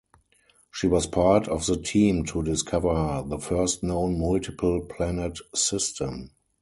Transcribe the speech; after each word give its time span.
She 0.71 0.87
was 0.87 1.05
part 1.05 1.47
of 1.47 1.67
the 1.67 1.77
team 1.77 2.25
to 2.25 2.41
discover 2.41 3.23
the 3.23 3.37
first 3.37 3.83
known 3.83 4.17
multiple-planet 4.17 5.37
system. 5.53 6.31